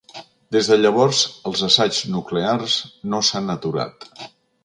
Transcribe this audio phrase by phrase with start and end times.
[0.53, 1.19] Des de llavors,
[1.51, 2.79] els assaigs nuclears
[3.13, 4.09] no s’han aturat.